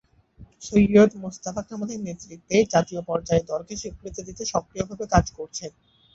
সৈয়দ 0.63 1.11
মোস্তফা 1.21 1.61
কামালের 1.67 1.99
নেতৃত্বে 2.01 2.57
জাতীয় 2.73 3.01
পর্যায়ে 3.09 3.47
দলকে 3.51 3.73
স্বীকৃতি 3.81 4.21
দিতে 4.27 4.43
সক্রিয়ভাবে 4.53 5.05
কাজ 5.13 5.25
করছেন। 5.37 5.71